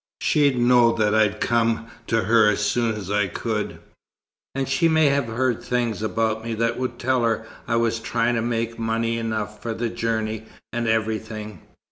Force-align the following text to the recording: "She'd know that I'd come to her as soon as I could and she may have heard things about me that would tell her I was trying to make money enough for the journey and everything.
"She'd 0.19 0.57
know 0.57 0.93
that 0.97 1.13
I'd 1.13 1.39
come 1.39 1.85
to 2.07 2.21
her 2.23 2.49
as 2.49 2.61
soon 2.61 2.95
as 2.95 3.11
I 3.11 3.27
could 3.27 3.77
and 4.55 4.67
she 4.67 4.87
may 4.87 5.09
have 5.09 5.27
heard 5.27 5.61
things 5.61 6.01
about 6.01 6.43
me 6.43 6.55
that 6.55 6.79
would 6.79 6.97
tell 6.97 7.23
her 7.23 7.45
I 7.67 7.75
was 7.75 7.99
trying 7.99 8.33
to 8.33 8.41
make 8.41 8.79
money 8.79 9.19
enough 9.19 9.61
for 9.61 9.75
the 9.75 9.89
journey 9.89 10.45
and 10.73 10.87
everything. 10.87 11.61